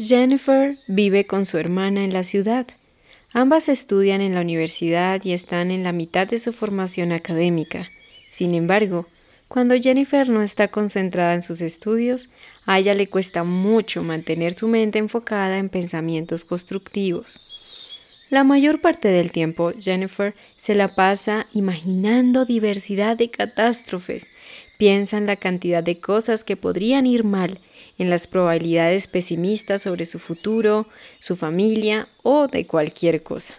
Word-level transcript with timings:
Jennifer 0.00 0.78
vive 0.86 1.26
con 1.26 1.44
su 1.44 1.58
hermana 1.58 2.04
en 2.04 2.12
la 2.12 2.22
ciudad. 2.22 2.68
Ambas 3.32 3.68
estudian 3.68 4.20
en 4.20 4.32
la 4.32 4.42
universidad 4.42 5.24
y 5.24 5.32
están 5.32 5.72
en 5.72 5.82
la 5.82 5.90
mitad 5.90 6.28
de 6.28 6.38
su 6.38 6.52
formación 6.52 7.10
académica. 7.10 7.90
Sin 8.30 8.54
embargo, 8.54 9.08
cuando 9.48 9.74
Jennifer 9.74 10.28
no 10.28 10.42
está 10.42 10.68
concentrada 10.68 11.34
en 11.34 11.42
sus 11.42 11.60
estudios, 11.60 12.28
a 12.64 12.78
ella 12.78 12.94
le 12.94 13.08
cuesta 13.08 13.42
mucho 13.42 14.04
mantener 14.04 14.52
su 14.52 14.68
mente 14.68 15.00
enfocada 15.00 15.58
en 15.58 15.68
pensamientos 15.68 16.44
constructivos. 16.44 17.40
La 18.30 18.44
mayor 18.44 18.80
parte 18.80 19.08
del 19.08 19.32
tiempo, 19.32 19.72
Jennifer 19.80 20.32
se 20.56 20.76
la 20.76 20.94
pasa 20.94 21.48
imaginando 21.54 22.44
diversidad 22.44 23.16
de 23.16 23.32
catástrofes, 23.32 24.28
piensa 24.78 25.18
en 25.18 25.26
la 25.26 25.36
cantidad 25.36 25.82
de 25.82 26.00
cosas 26.00 26.44
que 26.44 26.56
podrían 26.56 27.04
ir 27.06 27.24
mal, 27.24 27.58
en 27.98 28.08
las 28.08 28.26
probabilidades 28.26 29.08
pesimistas 29.08 29.82
sobre 29.82 30.06
su 30.06 30.18
futuro, 30.18 30.86
su 31.20 31.36
familia 31.36 32.08
o 32.22 32.46
de 32.46 32.66
cualquier 32.66 33.22
cosa. 33.22 33.54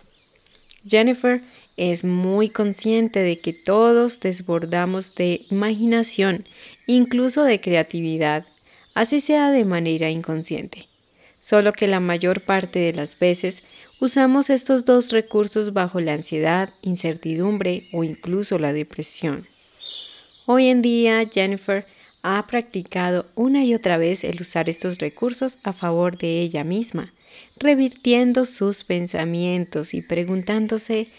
Jennifer 0.87 1.41
es 1.75 2.03
muy 2.03 2.49
consciente 2.49 3.19
de 3.19 3.39
que 3.39 3.53
todos 3.53 4.21
desbordamos 4.21 5.13
de 5.15 5.45
imaginación, 5.49 6.45
incluso 6.87 7.43
de 7.43 7.59
creatividad, 7.59 8.45
así 8.93 9.19
sea 9.19 9.51
de 9.51 9.65
manera 9.65 10.09
inconsciente. 10.09 10.87
Solo 11.39 11.73
que 11.73 11.87
la 11.87 11.99
mayor 11.99 12.41
parte 12.41 12.79
de 12.79 12.93
las 12.93 13.17
veces 13.17 13.63
usamos 13.99 14.49
estos 14.49 14.85
dos 14.85 15.11
recursos 15.11 15.73
bajo 15.73 15.99
la 15.99 16.13
ansiedad, 16.13 16.69
incertidumbre 16.81 17.87
o 17.91 18.03
incluso 18.03 18.57
la 18.57 18.73
depresión. 18.73 19.47
Hoy 20.51 20.65
en 20.69 20.81
día 20.81 21.29
Jennifer 21.31 21.85
ha 22.23 22.47
practicado 22.47 23.27
una 23.35 23.63
y 23.65 23.75
otra 23.75 23.99
vez 23.99 24.23
el 24.23 24.41
usar 24.41 24.67
estos 24.67 24.97
recursos 24.97 25.59
a 25.61 25.73
favor 25.73 26.17
de 26.17 26.41
ella 26.41 26.63
misma, 26.63 27.13
revirtiendo 27.59 28.45
sus 28.45 28.83
pensamientos 28.83 29.93
y 29.93 30.01
preguntándose 30.01 31.09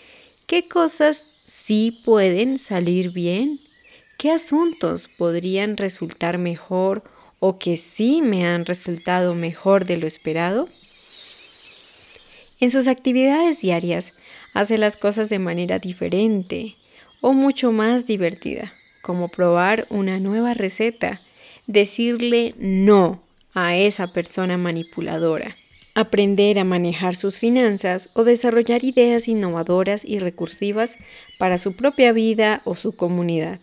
¿Qué 0.49 0.67
cosas 0.67 1.31
sí 1.45 2.01
pueden 2.05 2.59
salir 2.59 3.13
bien? 3.13 3.61
¿Qué 4.19 4.33
asuntos 4.33 5.07
podrían 5.07 5.77
resultar 5.77 6.39
mejor 6.39 7.05
o 7.39 7.57
que 7.57 7.77
sí 7.77 8.23
me 8.23 8.49
han 8.49 8.67
resultado 8.67 9.37
mejor 9.37 9.85
de 9.85 9.97
lo 9.97 10.09
esperado? 10.09 10.69
En 12.59 12.73
sus 12.73 12.89
actividades 12.89 13.61
diarias 13.61 14.13
hace 14.55 14.77
las 14.77 14.97
cosas 14.97 15.29
de 15.29 15.39
manera 15.39 15.79
diferente 15.79 16.75
o 17.21 17.33
mucho 17.33 17.71
más 17.71 18.07
divertida, 18.07 18.75
como 19.03 19.29
probar 19.29 19.87
una 19.91 20.19
nueva 20.19 20.55
receta, 20.55 21.21
decirle 21.67 22.55
no 22.59 23.23
a 23.55 23.77
esa 23.77 24.13
persona 24.13 24.57
manipuladora, 24.57 25.57
aprender 25.95 26.59
a 26.59 26.65
manejar 26.65 27.17
sus 27.17 27.39
finanzas 27.39 28.11
o 28.15 28.25
desarrollar 28.25 28.85
ideas 28.85 29.29
innovadoras 29.29 30.05
y 30.05 30.19
recursivas 30.19 30.97
para 31.39 31.59
su 31.59 31.75
propia 31.75 32.13
vida 32.13 32.63
o 32.65 32.75
su 32.75 32.93
comunidad. 32.93 33.61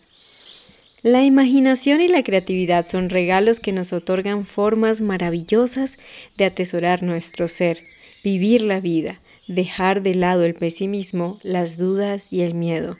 La 1.03 1.23
imaginación 1.23 2.01
y 2.01 2.07
la 2.07 2.23
creatividad 2.23 2.87
son 2.87 3.09
regalos 3.09 3.59
que 3.59 3.71
nos 3.71 3.93
otorgan 3.93 4.45
formas 4.45 4.99
maravillosas 4.99 5.97
de 6.37 6.45
atesorar 6.45 7.03
nuestro 7.03 7.47
ser, 7.47 7.83
vivir 8.23 8.61
la 8.61 8.79
vida, 8.79 9.21
dejar 9.47 10.01
de 10.01 10.15
lado 10.15 10.43
el 10.43 10.55
pesimismo, 10.55 11.39
las 11.43 11.77
dudas 11.77 12.33
y 12.33 12.41
el 12.41 12.55
miedo. 12.55 12.97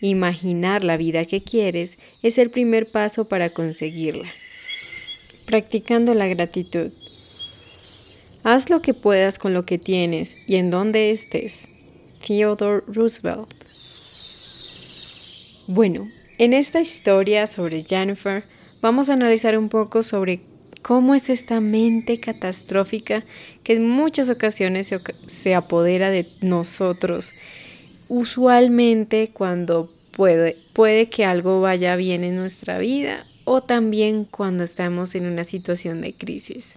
Imaginar 0.00 0.84
la 0.84 0.96
vida 0.96 1.24
que 1.24 1.42
quieres 1.42 1.98
es 2.22 2.38
el 2.38 2.50
primer 2.50 2.90
paso 2.90 3.28
para 3.28 3.50
conseguirla. 3.50 4.32
Practicando 5.46 6.14
la 6.14 6.26
gratitud. 6.26 6.92
Haz 8.44 8.70
lo 8.70 8.82
que 8.82 8.94
puedas 8.94 9.38
con 9.38 9.54
lo 9.54 9.64
que 9.64 9.78
tienes 9.78 10.36
y 10.46 10.56
en 10.56 10.70
donde 10.70 11.10
estés. 11.10 11.68
Theodore 12.26 12.82
Roosevelt. 12.86 13.64
Bueno, 15.66 16.06
en 16.36 16.52
esta 16.52 16.80
historia 16.80 17.46
sobre 17.46 17.82
Jennifer 17.82 18.44
vamos 18.82 19.08
a 19.08 19.14
analizar 19.14 19.56
un 19.56 19.68
poco 19.70 20.02
sobre 20.02 20.40
cómo 20.82 21.14
es 21.14 21.30
esta 21.30 21.60
mente 21.60 22.20
catastrófica 22.20 23.24
que 23.62 23.72
en 23.72 23.88
muchas 23.88 24.28
ocasiones 24.28 24.92
se, 25.26 25.54
apodera 25.54 26.10
de 26.10 26.28
nosotros. 26.42 27.32
Usualmente 28.08 29.30
cuando 29.32 29.90
puede, 30.10 30.56
puede 30.72 31.08
que 31.08 31.24
algo 31.24 31.60
vaya 31.60 31.96
bien 31.96 32.24
en 32.24 32.36
nuestra 32.36 32.78
vida 32.78 33.26
o 33.44 33.62
también 33.62 34.24
cuando 34.24 34.64
estamos 34.64 35.14
en 35.14 35.26
una 35.26 35.44
situación 35.44 36.00
de 36.00 36.14
crisis. 36.14 36.76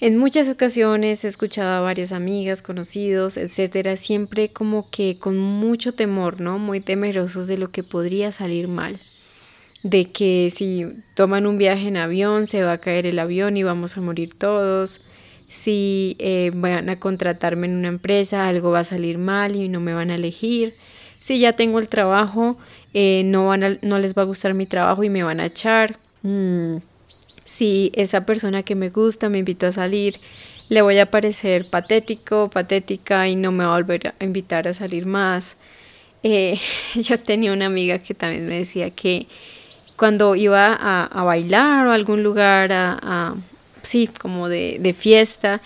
En 0.00 0.18
muchas 0.18 0.48
ocasiones 0.48 1.24
he 1.24 1.28
escuchado 1.28 1.78
a 1.78 1.80
varias 1.80 2.12
amigas, 2.12 2.62
conocidos, 2.62 3.36
etcétera, 3.36 3.96
siempre 3.96 4.50
como 4.50 4.90
que 4.90 5.18
con 5.18 5.38
mucho 5.38 5.94
temor, 5.94 6.40
¿no? 6.40 6.58
Muy 6.58 6.80
temerosos 6.80 7.46
de 7.46 7.56
lo 7.56 7.70
que 7.70 7.84
podría 7.84 8.32
salir 8.32 8.68
mal. 8.68 9.00
De 9.82 10.10
que 10.10 10.50
si 10.54 10.86
toman 11.14 11.46
un 11.46 11.58
viaje 11.58 11.88
en 11.88 11.96
avión 11.96 12.46
se 12.46 12.62
va 12.62 12.72
a 12.72 12.78
caer 12.78 13.06
el 13.06 13.18
avión 13.18 13.56
y 13.56 13.62
vamos 13.62 13.96
a 13.96 14.00
morir 14.00 14.34
todos. 14.34 15.00
Si 15.54 16.16
eh, 16.18 16.50
van 16.54 16.88
a 16.88 16.98
contratarme 16.98 17.66
en 17.66 17.76
una 17.76 17.88
empresa, 17.88 18.48
algo 18.48 18.70
va 18.70 18.80
a 18.80 18.84
salir 18.84 19.18
mal 19.18 19.56
y 19.56 19.68
no 19.68 19.80
me 19.80 19.94
van 19.94 20.10
a 20.10 20.16
elegir. 20.16 20.74
Si 21.20 21.38
ya 21.38 21.54
tengo 21.54 21.78
el 21.78 21.88
trabajo, 21.88 22.56
eh, 22.92 23.22
no, 23.24 23.46
van 23.46 23.78
no 23.82 23.98
les 23.98 24.14
va 24.14 24.22
a 24.22 24.26
gustar 24.26 24.54
mi 24.54 24.66
trabajo 24.66 25.04
y 25.04 25.10
me 25.10 25.22
van 25.22 25.40
a 25.40 25.46
echar. 25.46 25.98
Mm 26.22 26.78
si 27.54 27.92
esa 27.94 28.26
persona 28.26 28.64
que 28.64 28.74
me 28.74 28.90
gusta 28.90 29.28
me 29.28 29.38
invitó 29.38 29.68
a 29.68 29.72
salir, 29.72 30.18
le 30.68 30.82
voy 30.82 30.98
a 30.98 31.10
parecer 31.10 31.70
patético, 31.70 32.50
patética 32.50 33.28
y 33.28 33.36
no 33.36 33.52
me 33.52 33.64
va 33.64 33.76
a 33.76 33.80
volver 33.80 34.14
a 34.18 34.24
invitar 34.24 34.66
a 34.66 34.72
salir 34.72 35.06
más. 35.06 35.56
Eh, 36.24 36.58
yo 36.94 37.18
tenía 37.18 37.52
una 37.52 37.66
amiga 37.66 37.98
que 38.00 38.14
también 38.14 38.46
me 38.46 38.58
decía 38.58 38.90
que 38.90 39.28
cuando 39.96 40.34
iba 40.34 40.74
a, 40.74 41.22
bailar 41.22 41.86
o 41.86 41.92
a 41.92 41.94
algún 41.94 42.24
lugar, 42.24 42.72
a, 42.72 43.34
sí, 43.84 44.08
como 44.08 44.48
de, 44.48 44.94
fiesta, 44.96 45.60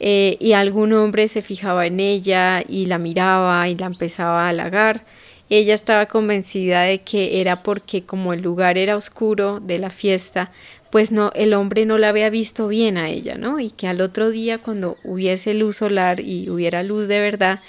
eh, 0.00 0.36
y 0.40 0.52
algún 0.52 0.92
hombre 0.92 1.28
se 1.28 1.42
fijaba 1.42 1.86
en 1.86 2.00
ella 2.00 2.62
y 2.68 2.86
la 2.86 2.98
miraba 2.98 3.68
y 3.68 3.76
la 3.76 3.86
empezaba 3.86 4.46
a 4.46 4.48
halagar, 4.50 5.04
ella 5.50 5.74
estaba 5.74 6.06
convencida 6.06 6.82
de 6.82 7.00
que 7.00 7.40
era 7.40 7.62
porque 7.62 8.02
como 8.02 8.32
el 8.32 8.42
lugar 8.42 8.76
era 8.76 8.96
oscuro 8.96 9.60
de 9.60 9.78
la 9.78 9.90
fiesta, 9.90 10.52
pues 10.90 11.10
no, 11.10 11.32
el 11.34 11.54
hombre 11.54 11.86
no 11.86 11.98
la 11.98 12.10
había 12.10 12.30
visto 12.30 12.68
bien 12.68 12.96
a 12.98 13.08
ella, 13.08 13.36
¿no? 13.36 13.60
Y 13.60 13.70
que 13.70 13.88
al 13.88 14.00
otro 14.00 14.30
día 14.30 14.58
cuando 14.58 14.96
hubiese 15.04 15.54
luz 15.54 15.76
solar 15.76 16.20
y 16.20 16.50
hubiera 16.50 16.82
luz 16.82 17.08
de 17.08 17.20
verdad, 17.20 17.60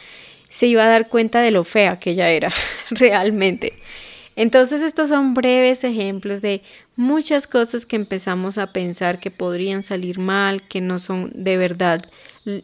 se 0.50 0.68
iba 0.68 0.84
a 0.84 0.90
dar 0.90 1.08
cuenta 1.10 1.42
de 1.42 1.52
lo 1.52 1.64
fea 1.64 2.00
que 2.00 2.12
ella 2.12 2.30
era 2.30 2.52
realmente. 2.90 3.74
Entonces 4.40 4.82
estos 4.82 5.10
son 5.10 5.34
breves 5.34 5.84
ejemplos 5.84 6.42
de 6.42 6.62
muchas 6.96 7.46
cosas 7.46 7.86
que 7.86 7.98
empezamos 7.98 8.58
a 8.58 8.72
pensar 8.72 9.20
que 9.20 9.32
podrían 9.32 9.84
salir 9.84 10.18
mal, 10.18 10.66
que 10.66 10.80
no 10.80 10.98
son 10.98 11.30
de 11.36 11.58
verdad 11.58 12.02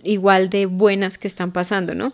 igual 0.01 0.49
de 0.49 0.67
buenas 0.67 1.17
que 1.17 1.27
están 1.27 1.51
pasando, 1.51 1.93
¿no? 1.93 2.13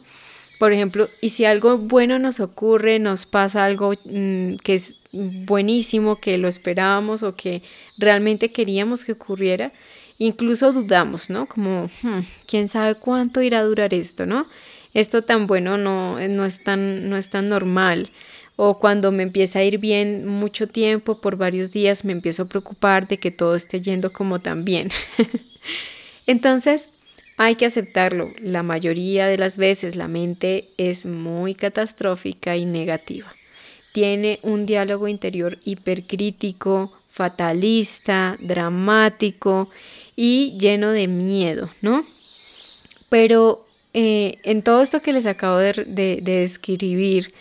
Por 0.58 0.74
ejemplo, 0.74 1.10
y 1.22 1.30
si 1.30 1.46
algo 1.46 1.78
bueno 1.78 2.18
nos 2.18 2.40
ocurre, 2.40 2.98
nos 2.98 3.28
pasa 3.28 3.64
algo 3.64 3.94
mm, 4.04 4.56
que 4.64 4.74
es 4.74 4.98
buenísimo, 5.12 6.20
que 6.20 6.40
lo 6.40 6.48
esperábamos 6.48 7.22
o 7.22 7.36
que 7.36 7.62
realmente 8.00 8.52
queríamos 8.52 9.06
que 9.06 9.12
ocurriera, 9.12 9.74
incluso 10.18 10.74
dudamos, 10.74 11.30
¿no? 11.30 11.46
Como, 11.46 11.92
hmm, 12.02 12.22
¿quién 12.48 12.68
sabe 12.68 12.96
cuánto 12.96 13.44
irá 13.44 13.60
a 13.60 13.64
durar 13.64 13.94
esto, 13.94 14.26
¿no? 14.26 14.48
Esto 14.96 15.22
tan 15.22 15.46
bueno 15.46 15.78
no, 15.78 16.20
no, 16.28 16.46
es 16.46 16.64
tan, 16.64 17.12
no 17.12 17.16
es 17.16 17.30
tan 17.30 17.48
normal. 17.48 18.10
O 18.64 18.78
cuando 18.78 19.12
me 19.12 19.24
empieza 19.24 19.58
a 19.58 19.64
ir 19.64 19.80
bien 19.80 20.28
mucho 20.28 20.68
tiempo, 20.68 21.20
por 21.20 21.36
varios 21.36 21.72
días, 21.72 22.06
me 22.06 22.12
empiezo 22.12 22.44
a 22.44 22.48
preocupar 22.48 23.08
de 23.08 23.18
que 23.18 23.32
todo 23.32 23.56
esté 23.56 23.82
yendo 23.82 24.14
como 24.14 24.40
tan 24.40 24.66
bien. 24.66 24.90
Entonces, 26.28 26.88
hay 27.38 27.56
que 27.56 27.66
aceptarlo. 27.66 28.32
La 28.40 28.62
mayoría 28.62 29.26
de 29.26 29.40
las 29.40 29.58
veces 29.58 29.96
la 29.96 30.08
mente 30.08 30.70
es 30.78 31.08
muy 31.08 31.56
catastrófica 31.56 32.56
y 32.56 32.68
negativa. 32.68 33.34
Tiene 33.94 34.38
un 34.44 34.68
diálogo 34.68 35.08
interior 35.08 35.58
hipercrítico, 35.66 36.94
fatalista, 37.10 38.38
dramático 38.42 39.72
y 40.16 40.56
lleno 40.60 40.92
de 40.92 41.08
miedo, 41.08 41.72
¿no? 41.82 42.06
Pero 43.10 43.66
eh, 43.96 44.38
en 44.44 44.62
todo 44.62 44.84
esto 44.84 45.02
que 45.02 45.14
les 45.14 45.26
acabo 45.26 45.58
de, 45.58 45.74
de 45.88 46.22
describir, 46.22 47.34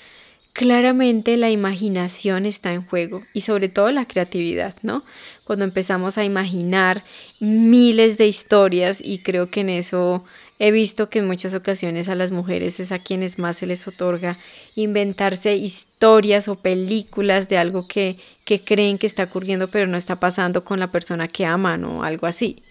claramente 0.61 1.39
la 1.39 1.51
imaginación 1.51 2.45
está 2.45 2.75
en 2.75 2.85
juego 2.85 3.23
y 3.33 3.41
sobre 3.41 3.71
todo 3.71 3.91
la 3.93 4.05
creatividad, 4.05 4.75
¿no? 4.83 5.03
Cuando 5.43 5.65
empezamos 5.65 6.19
a 6.19 6.25
imaginar 6.25 7.03
miles 7.39 8.19
de 8.19 8.27
historias 8.27 9.01
y 9.03 9.21
creo 9.21 9.51
que 9.51 9.61
en 9.61 9.71
eso 9.71 10.23
he 10.59 10.71
visto 10.71 11.09
que 11.09 11.21
en 11.21 11.27
muchas 11.27 11.55
ocasiones 11.55 12.11
a 12.11 12.15
las 12.15 12.31
mujeres 12.31 12.79
es 12.79 12.93
a 12.93 12.99
quienes 12.99 13.39
más 13.39 13.57
se 13.57 13.65
les 13.65 13.89
otorga 13.89 14.39
inventarse 14.75 15.57
historias 15.57 16.47
o 16.47 16.57
películas 16.57 17.49
de 17.49 17.57
algo 17.57 17.89
que, 17.89 18.19
que 18.45 18.63
creen 18.63 18.99
que 18.99 19.07
está 19.07 19.25
ocurriendo 19.25 19.69
pero 19.69 19.87
no 19.87 19.97
está 19.97 20.21
pasando 20.21 20.63
con 20.63 20.79
la 20.79 20.91
persona 20.93 21.27
que 21.27 21.47
aman 21.47 21.85
o 21.87 22.05
algo 22.05 22.27
así. 22.27 22.63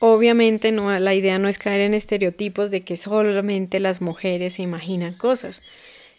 obviamente 0.00 0.70
no, 0.70 0.96
la 0.98 1.14
idea 1.14 1.38
no 1.38 1.48
es 1.48 1.56
caer 1.56 1.80
en 1.80 1.94
estereotipos 1.94 2.70
de 2.70 2.82
que 2.82 2.98
solamente 2.98 3.80
las 3.80 4.02
mujeres 4.02 4.52
se 4.56 4.62
imaginan 4.62 5.14
cosas. 5.14 5.62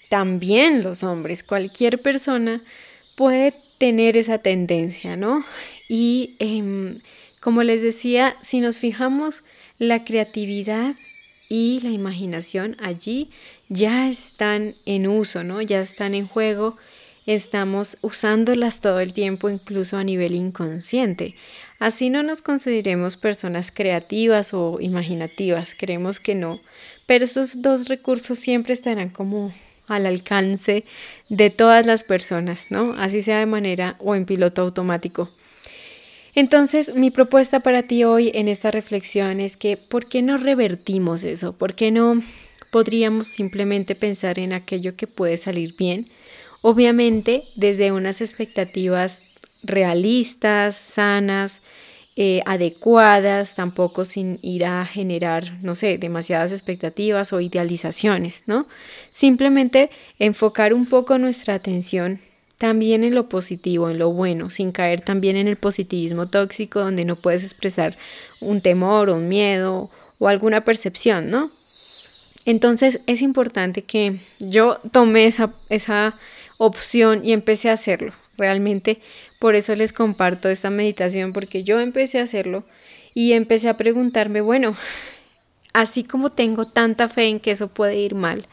También 0.09 0.83
los 0.83 1.03
hombres, 1.03 1.43
cualquier 1.43 2.01
persona 2.01 2.61
puede 3.15 3.53
tener 3.77 4.17
esa 4.17 4.39
tendencia, 4.39 5.15
¿no? 5.15 5.45
Y 5.87 6.35
em, 6.39 6.99
como 7.39 7.63
les 7.63 7.81
decía, 7.81 8.35
si 8.41 8.59
nos 8.59 8.79
fijamos, 8.79 9.43
la 9.77 10.03
creatividad 10.03 10.95
y 11.47 11.79
la 11.81 11.89
imaginación 11.89 12.75
allí 12.79 13.29
ya 13.69 14.09
están 14.09 14.75
en 14.85 15.07
uso, 15.07 15.43
¿no? 15.43 15.61
Ya 15.61 15.79
están 15.79 16.13
en 16.13 16.27
juego, 16.27 16.77
estamos 17.25 17.97
usándolas 18.01 18.81
todo 18.81 18.99
el 18.99 19.13
tiempo, 19.13 19.49
incluso 19.49 19.97
a 19.97 20.03
nivel 20.03 20.35
inconsciente. 20.35 21.35
Así 21.79 22.09
no 22.09 22.23
nos 22.23 22.41
consideremos 22.41 23.15
personas 23.15 23.71
creativas 23.71 24.53
o 24.53 24.79
imaginativas, 24.81 25.75
creemos 25.77 26.19
que 26.19 26.35
no, 26.35 26.59
pero 27.05 27.23
estos 27.23 27.61
dos 27.61 27.87
recursos 27.87 28.37
siempre 28.37 28.73
estarán 28.73 29.09
como 29.09 29.53
al 29.89 30.05
alcance 30.05 30.85
de 31.29 31.49
todas 31.49 31.85
las 31.85 32.03
personas, 32.03 32.67
¿no? 32.69 32.93
Así 32.97 33.21
sea 33.21 33.39
de 33.39 33.45
manera 33.45 33.95
o 33.99 34.15
en 34.15 34.25
piloto 34.25 34.61
automático. 34.61 35.29
Entonces, 36.35 36.93
mi 36.95 37.11
propuesta 37.11 37.59
para 37.59 37.83
ti 37.83 38.03
hoy 38.03 38.31
en 38.33 38.47
esta 38.47 38.71
reflexión 38.71 39.39
es 39.39 39.57
que, 39.57 39.77
¿por 39.77 40.07
qué 40.07 40.21
no 40.21 40.37
revertimos 40.37 41.23
eso? 41.23 41.53
¿Por 41.53 41.73
qué 41.73 41.91
no 41.91 42.21
podríamos 42.71 43.27
simplemente 43.27 43.95
pensar 43.95 44.39
en 44.39 44.53
aquello 44.53 44.95
que 44.95 45.07
puede 45.07 45.37
salir 45.37 45.75
bien? 45.75 46.07
Obviamente, 46.61 47.45
desde 47.55 47.91
unas 47.91 48.21
expectativas 48.21 49.23
realistas, 49.63 50.75
sanas, 50.75 51.61
eh, 52.21 52.41
adecuadas, 52.45 53.55
tampoco 53.55 54.03
sin 54.03 54.39
ir 54.41 54.65
a 54.65 54.85
generar, 54.85 55.53
no 55.61 55.73
sé, 55.73 55.97
demasiadas 55.97 56.51
expectativas 56.51 57.31
o 57.31 57.39
idealizaciones, 57.39 58.43
¿no? 58.45 58.67
Simplemente 59.13 59.89
enfocar 60.19 60.73
un 60.73 60.85
poco 60.85 61.17
nuestra 61.17 61.53
atención 61.53 62.19
también 62.57 63.05
en 63.05 63.15
lo 63.15 63.29
positivo, 63.29 63.89
en 63.89 63.99
lo 63.99 64.11
bueno, 64.11 64.49
sin 64.49 64.73
caer 64.73 64.99
también 64.99 65.37
en 65.37 65.47
el 65.47 65.55
positivismo 65.55 66.27
tóxico 66.27 66.81
donde 66.81 67.05
no 67.05 67.15
puedes 67.15 67.41
expresar 67.41 67.97
un 68.41 68.59
temor 68.59 69.09
o 69.09 69.15
un 69.15 69.29
miedo 69.29 69.89
o 70.17 70.27
alguna 70.27 70.65
percepción, 70.65 71.29
¿no? 71.29 71.51
Entonces 72.43 72.99
es 73.07 73.21
importante 73.21 73.83
que 73.83 74.17
yo 74.39 74.77
tomé 74.91 75.25
esa, 75.25 75.53
esa 75.69 76.19
opción 76.57 77.25
y 77.25 77.31
empecé 77.31 77.69
a 77.69 77.73
hacerlo. 77.73 78.11
Realmente 78.37 78.99
por 79.39 79.55
eso 79.55 79.73
les 79.75 79.93
comparto 79.93 80.49
esta 80.49 80.69
meditación, 80.69 81.33
porque 81.33 81.63
yo 81.63 81.79
empecé 81.79 82.19
a 82.19 82.23
hacerlo 82.23 82.65
y 83.13 83.31
empecé 83.33 83.69
a 83.69 83.77
preguntarme, 83.77 84.41
bueno, 84.41 84.75
así 85.73 86.03
como 86.03 86.29
tengo 86.29 86.67
tanta 86.67 87.07
fe 87.07 87.27
en 87.27 87.39
que 87.39 87.51
eso 87.51 87.69
puede 87.69 87.97
ir 87.97 88.15
mal, 88.15 88.47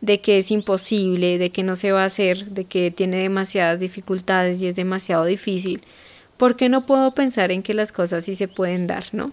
de 0.00 0.20
que 0.20 0.38
es 0.38 0.50
imposible, 0.50 1.38
de 1.38 1.50
que 1.50 1.62
no 1.62 1.76
se 1.76 1.92
va 1.92 2.02
a 2.02 2.06
hacer, 2.06 2.46
de 2.46 2.64
que 2.64 2.90
tiene 2.90 3.18
demasiadas 3.18 3.78
dificultades 3.78 4.60
y 4.60 4.66
es 4.66 4.74
demasiado 4.74 5.26
difícil, 5.26 5.82
¿por 6.38 6.56
qué 6.56 6.68
no 6.68 6.86
puedo 6.86 7.14
pensar 7.14 7.52
en 7.52 7.62
que 7.62 7.74
las 7.74 7.92
cosas 7.92 8.24
sí 8.24 8.34
se 8.34 8.48
pueden 8.48 8.86
dar, 8.86 9.04
no? 9.12 9.32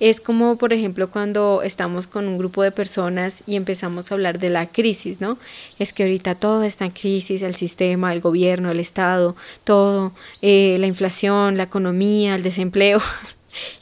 Es 0.00 0.22
como, 0.22 0.56
por 0.56 0.72
ejemplo, 0.72 1.10
cuando 1.10 1.60
estamos 1.62 2.06
con 2.06 2.26
un 2.26 2.38
grupo 2.38 2.62
de 2.62 2.72
personas 2.72 3.42
y 3.46 3.56
empezamos 3.56 4.10
a 4.10 4.14
hablar 4.14 4.38
de 4.38 4.48
la 4.48 4.66
crisis, 4.66 5.20
¿no? 5.20 5.36
Es 5.78 5.92
que 5.92 6.04
ahorita 6.04 6.34
todo 6.36 6.62
está 6.62 6.86
en 6.86 6.92
crisis, 6.92 7.42
el 7.42 7.54
sistema, 7.54 8.12
el 8.14 8.22
gobierno, 8.22 8.70
el 8.70 8.80
Estado, 8.80 9.36
todo, 9.62 10.12
eh, 10.40 10.78
la 10.80 10.86
inflación, 10.86 11.58
la 11.58 11.64
economía, 11.64 12.34
el 12.34 12.42
desempleo. 12.42 13.00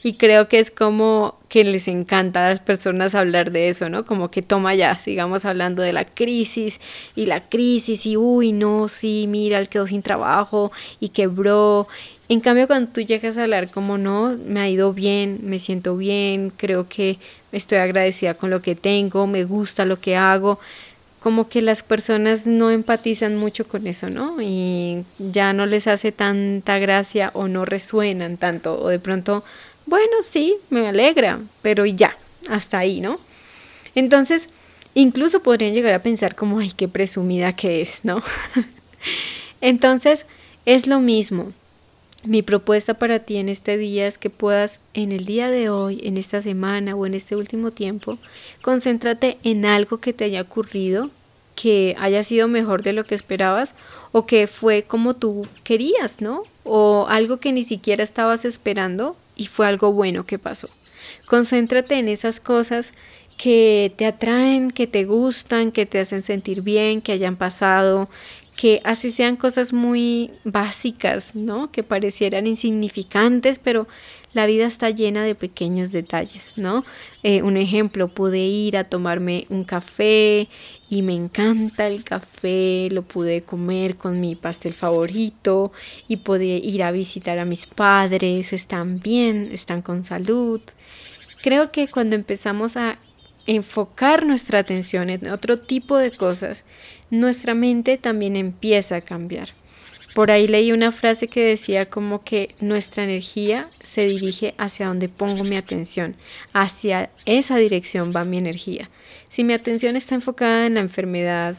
Y 0.03 0.13
creo 0.13 0.47
que 0.47 0.57
es 0.57 0.71
como 0.71 1.37
que 1.47 1.63
les 1.63 1.87
encanta 1.87 2.47
a 2.47 2.49
las 2.49 2.59
personas 2.59 3.13
hablar 3.13 3.51
de 3.51 3.69
eso, 3.69 3.87
¿no? 3.87 4.03
Como 4.03 4.31
que 4.31 4.41
toma 4.41 4.73
ya, 4.73 4.97
sigamos 4.97 5.45
hablando 5.45 5.83
de 5.83 5.93
la 5.93 6.05
crisis 6.05 6.81
y 7.15 7.27
la 7.27 7.49
crisis 7.49 8.07
y 8.07 8.17
uy, 8.17 8.51
no, 8.51 8.87
sí, 8.87 9.25
mira, 9.27 9.59
él 9.59 9.69
quedó 9.69 9.85
sin 9.85 10.01
trabajo 10.01 10.71
y 10.99 11.09
quebró 11.09 11.87
en 12.29 12.41
cambio, 12.41 12.67
cuando 12.67 12.91
tú 12.91 13.01
llegas 13.01 13.37
a 13.37 13.43
hablar 13.43 13.71
como 13.71 13.97
no, 13.97 14.37
me 14.45 14.59
ha 14.59 14.69
ido 14.69 14.93
bien, 14.93 15.39
me 15.41 15.57
siento 15.57 15.97
bien, 15.97 16.51
creo 16.55 16.87
que 16.87 17.17
estoy 17.51 17.79
agradecida 17.79 18.35
con 18.35 18.51
lo 18.51 18.61
que 18.61 18.75
tengo, 18.75 19.25
me 19.25 19.45
gusta 19.45 19.83
lo 19.83 19.99
que 19.99 20.15
hago, 20.15 20.59
como 21.19 21.49
que 21.49 21.63
las 21.63 21.81
personas 21.81 22.45
no 22.45 22.69
empatizan 22.69 23.35
mucho 23.35 23.67
con 23.67 23.87
eso, 23.87 24.11
¿no? 24.11 24.39
Y 24.41 25.03
ya 25.17 25.53
no 25.53 25.65
les 25.65 25.87
hace 25.87 26.11
tanta 26.11 26.77
gracia 26.77 27.31
o 27.33 27.47
no 27.47 27.65
resuenan 27.65 28.37
tanto, 28.37 28.79
o 28.79 28.89
de 28.89 28.99
pronto, 28.99 29.43
bueno, 29.87 30.17
sí, 30.21 30.55
me 30.69 30.87
alegra, 30.87 31.39
pero 31.63 31.87
ya, 31.87 32.15
hasta 32.47 32.77
ahí, 32.77 33.01
¿no? 33.01 33.19
Entonces, 33.95 34.49
incluso 34.93 35.41
podrían 35.41 35.73
llegar 35.73 35.95
a 35.95 36.03
pensar 36.03 36.35
como, 36.35 36.59
ay, 36.59 36.71
qué 36.77 36.87
presumida 36.87 37.53
que 37.53 37.81
es, 37.81 38.01
¿no? 38.05 38.21
Entonces, 39.61 40.27
es 40.65 40.85
lo 40.85 40.99
mismo. 40.99 41.53
Mi 42.23 42.41
propuesta 42.41 42.95
para 42.95 43.19
ti 43.19 43.37
en 43.37 43.47
este 43.47 43.77
día 43.77 44.05
es 44.05 44.17
que 44.17 44.29
puedas 44.29 44.81
en 44.93 45.13
el 45.13 45.25
día 45.25 45.49
de 45.49 45.69
hoy, 45.69 46.01
en 46.03 46.17
esta 46.17 46.41
semana 46.41 46.95
o 46.95 47.05
en 47.05 47.13
este 47.13 47.37
último 47.37 47.71
tiempo, 47.71 48.17
concéntrate 48.61 49.37
en 49.43 49.65
algo 49.65 49.99
que 49.99 50.11
te 50.11 50.25
haya 50.25 50.41
ocurrido, 50.41 51.09
que 51.55 51.95
haya 51.97 52.23
sido 52.23 52.49
mejor 52.49 52.83
de 52.83 52.91
lo 52.91 53.05
que 53.05 53.15
esperabas 53.15 53.73
o 54.11 54.25
que 54.25 54.47
fue 54.47 54.83
como 54.83 55.13
tú 55.13 55.47
querías, 55.63 56.19
¿no? 56.19 56.43
O 56.65 57.05
algo 57.09 57.37
que 57.37 57.53
ni 57.53 57.63
siquiera 57.63 58.03
estabas 58.03 58.43
esperando 58.43 59.15
y 59.37 59.45
fue 59.45 59.67
algo 59.67 59.93
bueno 59.93 60.25
que 60.25 60.37
pasó. 60.37 60.67
Concéntrate 61.25 61.99
en 61.99 62.09
esas 62.09 62.41
cosas 62.41 62.93
que 63.37 63.93
te 63.95 64.05
atraen, 64.05 64.71
que 64.71 64.85
te 64.85 65.05
gustan, 65.05 65.71
que 65.71 65.85
te 65.85 65.99
hacen 65.99 66.23
sentir 66.23 66.61
bien, 66.61 67.01
que 67.01 67.13
hayan 67.13 67.37
pasado, 67.37 68.09
que 68.59 68.81
así 68.83 69.09
sean 69.09 69.37
cosas 69.37 69.71
muy 69.71 70.31
básicas, 70.43 71.33
¿no? 71.33 71.71
Que 71.71 71.81
parecieran 71.81 72.45
insignificantes, 72.45 73.57
pero 73.57 73.87
la 74.33 74.45
vida 74.47 74.65
está 74.65 74.89
llena 74.89 75.23
de 75.23 75.33
pequeños 75.33 75.93
detalles, 75.93 76.57
¿no? 76.57 76.83
Eh, 77.23 77.41
un 77.41 77.55
ejemplo, 77.55 78.09
pude 78.09 78.39
ir 78.39 78.75
a 78.75 78.83
tomarme 78.83 79.45
un 79.47 79.63
café 79.63 80.45
y 80.89 81.01
me 81.03 81.15
encanta 81.15 81.87
el 81.87 82.03
café, 82.03 82.89
lo 82.91 83.03
pude 83.03 83.43
comer 83.43 83.95
con 83.95 84.19
mi 84.19 84.35
pastel 84.35 84.73
favorito 84.73 85.71
y 86.09 86.17
pude 86.17 86.57
ir 86.57 86.83
a 86.83 86.91
visitar 86.91 87.39
a 87.39 87.45
mis 87.45 87.65
padres, 87.65 88.51
están 88.51 88.99
bien, 88.99 89.47
están 89.53 89.81
con 89.81 90.03
salud. 90.03 90.59
Creo 91.41 91.71
que 91.71 91.87
cuando 91.87 92.17
empezamos 92.17 92.75
a 92.75 92.97
enfocar 93.49 94.27
nuestra 94.27 94.59
atención 94.59 95.09
en 95.09 95.27
otro 95.29 95.59
tipo 95.59 95.97
de 95.97 96.11
cosas, 96.11 96.63
nuestra 97.09 97.55
mente 97.55 97.97
también 97.97 98.35
empieza 98.35 98.97
a 98.97 99.01
cambiar. 99.01 99.49
Por 100.13 100.29
ahí 100.29 100.47
leí 100.47 100.71
una 100.71 100.91
frase 100.91 101.27
que 101.27 101.43
decía 101.43 101.87
como 101.87 102.23
que 102.23 102.53
nuestra 102.61 103.03
energía 103.03 103.67
se 103.79 104.05
dirige 104.05 104.53
hacia 104.59 104.87
donde 104.87 105.09
pongo 105.09 105.43
mi 105.43 105.55
atención, 105.55 106.15
hacia 106.53 107.09
esa 107.25 107.57
dirección 107.57 108.13
va 108.15 108.23
mi 108.23 108.37
energía. 108.37 108.89
Si 109.29 109.43
mi 109.43 109.53
atención 109.53 109.95
está 109.95 110.13
enfocada 110.13 110.67
en 110.67 110.75
la 110.75 110.81
enfermedad, 110.81 111.55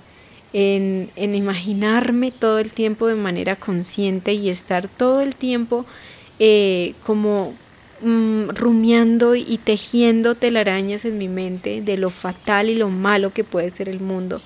en, 0.53 1.11
en 1.17 1.35
imaginarme 1.35 2.31
todo 2.31 2.61
el 2.61 2.73
tiempo 2.73 3.09
de 3.09 3.17
manera 3.17 3.57
consciente 3.57 4.33
y 4.33 4.49
estar 4.49 4.89
todo 4.89 5.23
el 5.23 5.35
tiempo 5.35 5.87
eh, 6.39 6.95
como 7.05 7.55
mm, 8.03 8.51
rumiando 8.51 9.35
y 9.35 9.59
tejiendo 9.59 10.35
telarañas 10.35 11.05
en 11.05 11.19
mi 11.19 11.29
mente 11.29 11.83
de 11.83 11.97
lo 11.97 12.11
fatal 12.11 12.69
y 12.69 12.75
lo 12.75 12.89
malo 12.89 13.33
que 13.33 13.45
puede 13.45 13.71
ser 13.71 13.89
el 13.89 14.01
mundo, 14.01 14.41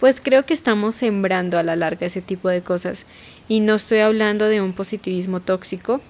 pues 0.00 0.20
creo 0.20 0.44
que 0.44 0.54
estamos 0.54 0.94
sembrando 0.94 1.58
a 1.58 1.62
la 1.62 1.76
larga 1.76 2.06
ese 2.06 2.20
tipo 2.20 2.48
de 2.48 2.62
cosas. 2.62 3.06
Y 3.48 3.60
no 3.60 3.74
estoy 3.74 3.98
hablando 3.98 4.46
de 4.46 4.60
un 4.60 4.72
positivismo 4.72 5.40
tóxico. 5.40 6.00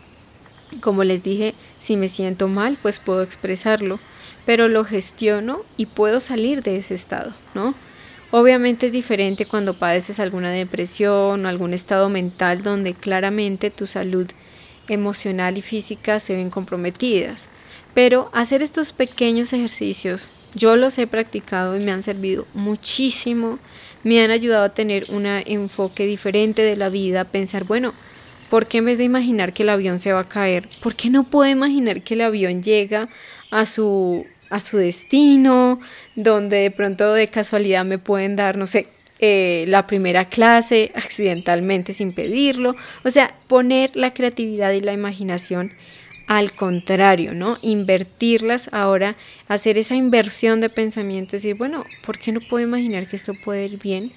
Como 0.81 1.05
les 1.05 1.23
dije, 1.23 1.55
si 1.81 1.97
me 1.97 2.09
siento 2.09 2.49
mal, 2.49 2.79
pues 2.81 2.99
puedo 2.99 3.23
expresarlo, 3.23 4.01
pero 4.45 4.69
lo 4.69 4.85
gestiono 4.85 5.61
y 5.77 5.87
puedo 5.87 6.21
salir 6.21 6.63
de 6.63 6.77
ese 6.77 6.95
estado, 6.95 7.35
¿no? 7.55 7.75
Obviamente 8.33 8.87
es 8.87 8.93
diferente 8.93 9.47
cuando 9.47 9.75
padeces 9.75 10.19
alguna 10.19 10.51
depresión 10.51 11.47
o 11.47 11.49
algún 11.49 11.73
estado 11.73 12.09
mental 12.09 12.63
donde 12.63 12.93
claramente 12.93 13.71
tu 13.71 13.87
salud 13.87 14.27
emocional 14.89 15.59
y 15.59 15.63
física 15.63 16.19
se 16.21 16.37
ven 16.37 16.51
comprometidas. 16.51 17.49
Pero 17.95 18.31
hacer 18.33 18.63
estos 18.63 18.93
pequeños 18.93 19.53
ejercicios, 19.53 20.29
yo 20.55 20.77
los 20.77 20.99
he 20.99 21.07
practicado 21.07 21.77
y 21.77 21.85
me 21.85 21.93
han 21.93 22.03
servido 22.03 22.47
muchísimo 22.55 23.59
me 24.07 24.23
han 24.23 24.31
ayudado 24.31 24.63
a 24.63 24.69
tener 24.73 25.07
un 25.09 25.27
enfoque 25.27 26.07
diferente 26.07 26.63
de 26.63 26.77
la 26.77 26.89
vida, 26.89 27.25
pensar, 27.25 27.65
bueno, 27.65 27.93
¿por 28.49 28.67
qué 28.67 28.79
en 28.79 28.85
vez 28.85 28.99
de 28.99 29.05
imaginar 29.05 29.53
que 29.53 29.65
el 29.65 29.69
avión 29.69 29.99
se 29.99 30.13
va 30.13 30.21
a 30.21 30.29
caer, 30.29 30.69
por 30.81 30.95
qué 30.95 31.11
no 31.11 31.25
puedo 31.25 31.51
imaginar 31.51 32.03
que 32.03 32.15
el 32.15 32.21
avión 32.21 32.63
llega 32.63 33.09
a 33.51 33.67
su, 33.67 34.25
a 34.49 34.61
su 34.61 34.79
destino, 34.79 35.81
donde 36.15 36.59
de 36.59 36.71
pronto 36.71 37.13
de 37.15 37.27
casualidad 37.27 37.85
me 37.85 37.99
pueden 37.99 38.37
dar, 38.37 38.57
no 38.57 38.69
sé, 38.69 38.87
eh, 39.19 39.65
la 39.69 39.87
primera 39.87 40.27
clase 40.27 40.93
accidentalmente 40.95 41.93
sin 41.93 42.15
pedirlo? 42.15 42.75
O 43.05 43.11
sea, 43.11 43.35
poner 43.49 43.95
la 43.95 44.13
creatividad 44.13 44.73
y 44.73 44.81
la 44.81 44.93
imaginación 44.93 45.73
al 46.27 46.53
contrario, 46.53 47.35
¿no? 47.35 47.59
Invertirlas 47.63 48.73
ahora, 48.73 49.17
hacer 49.49 49.79
esa 49.79 49.95
inversión 49.95 50.61
de 50.61 50.69
pensamiento, 50.69 51.33
decir, 51.33 51.55
bueno, 51.57 51.85
¿por 52.05 52.19
qué 52.19 52.33
no 52.33 52.41
puedo 52.41 52.67
imaginar 52.67 53.07
que 53.07 53.17
esto 53.17 53.33
puede 53.45 53.67
ir 53.67 53.79
bien? 53.81 54.11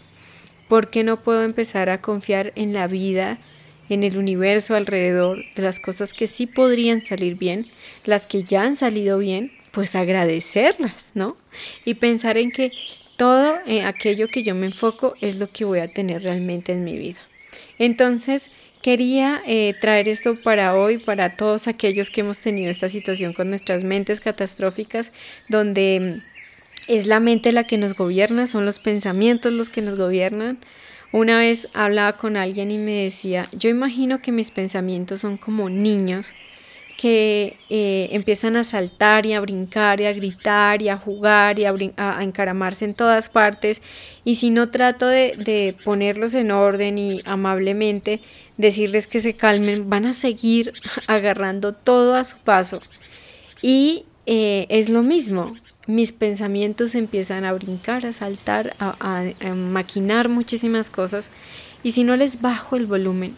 ¿Por 0.67 0.89
qué 0.89 1.03
no 1.03 1.21
puedo 1.21 1.43
empezar 1.43 1.89
a 1.89 2.01
confiar 2.01 2.51
en 2.55 2.73
la 2.73 2.87
vida, 2.87 3.39
en 3.89 4.03
el 4.03 4.17
universo 4.17 4.75
alrededor, 4.75 5.43
de 5.55 5.63
las 5.63 5.79
cosas 5.79 6.13
que 6.13 6.27
sí 6.27 6.47
podrían 6.47 7.05
salir 7.05 7.37
bien, 7.37 7.65
las 8.05 8.27
que 8.27 8.43
ya 8.43 8.63
han 8.63 8.75
salido 8.75 9.19
bien, 9.19 9.51
pues 9.71 9.95
agradecerlas, 9.95 11.11
¿no? 11.13 11.37
Y 11.85 11.95
pensar 11.95 12.37
en 12.37 12.51
que 12.51 12.71
todo 13.19 13.59
eh, 13.65 13.83
aquello 13.83 14.29
que 14.29 14.43
yo 14.43 14.55
me 14.55 14.67
enfoco 14.67 15.13
es 15.19 15.35
lo 15.35 15.51
que 15.51 15.65
voy 15.65 15.79
a 15.79 15.89
tener 15.89 16.23
realmente 16.23 16.71
en 16.71 16.85
mi 16.85 16.97
vida. 16.97 17.19
Entonces, 17.77 18.49
quería 18.81 19.41
eh, 19.45 19.75
traer 19.81 20.07
esto 20.07 20.35
para 20.41 20.73
hoy, 20.73 20.99
para 20.99 21.35
todos 21.35 21.67
aquellos 21.67 22.09
que 22.09 22.21
hemos 22.21 22.39
tenido 22.39 22.71
esta 22.71 22.87
situación 22.87 23.33
con 23.33 23.49
nuestras 23.49 23.83
mentes 23.83 24.21
catastróficas, 24.21 25.11
donde 25.49 26.21
mm, 26.23 26.91
es 26.91 27.07
la 27.07 27.19
mente 27.19 27.51
la 27.51 27.65
que 27.65 27.77
nos 27.77 27.93
gobierna, 27.93 28.47
son 28.47 28.65
los 28.65 28.79
pensamientos 28.79 29.51
los 29.51 29.67
que 29.67 29.81
nos 29.81 29.99
gobiernan. 29.99 30.57
Una 31.11 31.39
vez 31.39 31.67
hablaba 31.73 32.13
con 32.13 32.37
alguien 32.37 32.71
y 32.71 32.77
me 32.77 33.03
decía, 33.03 33.49
yo 33.51 33.69
imagino 33.69 34.21
que 34.21 34.31
mis 34.31 34.49
pensamientos 34.49 35.19
son 35.19 35.35
como 35.35 35.69
niños 35.69 36.33
que 36.99 37.55
eh, 37.69 38.09
empiezan 38.11 38.57
a 38.57 38.65
saltar 38.65 39.25
y 39.25 39.31
a 39.31 39.39
brincar 39.39 40.01
y 40.01 40.05
a 40.05 40.11
gritar 40.11 40.81
y 40.81 40.89
a 40.89 40.97
jugar 40.97 41.57
y 41.57 41.63
a, 41.63 41.73
encaramarse 42.21 42.83
en 42.83 42.93
todas 42.93 43.29
partes. 43.29 43.81
Y 44.25 44.35
si 44.35 44.49
no 44.49 44.69
trato 44.69 45.07
de, 45.07 45.77
ponerlos 45.85 46.33
en 46.33 46.51
orden 46.51 46.97
y 46.97 47.21
amablemente 47.23 48.19
decirles 48.57 49.07
que 49.07 49.21
se 49.21 49.33
calmen, 49.33 49.89
van 49.89 50.07
a 50.07 50.11
seguir 50.13 50.73
agarrando 51.07 51.71
todo 51.71 52.15
a 52.15 52.25
su 52.25 52.43
paso. 52.43 52.81
Y 53.61 54.03
eh, 54.25 54.65
es 54.67 54.89
lo 54.89 55.01
mismo, 55.01 55.55
mis 55.87 56.11
pensamientos 56.11 56.95
empiezan 56.95 57.45
a 57.45 57.53
brincar, 57.53 58.05
a 58.05 58.11
saltar, 58.11 58.75
a 58.77 59.23
maquinar 59.55 60.27
muchísimas 60.27 60.89
cosas. 60.89 61.29
Y 61.81 61.93
si 61.93 62.03
no 62.03 62.17
les 62.17 62.41
bajo 62.41 62.75
el 62.75 62.87
volumen, 62.87 63.37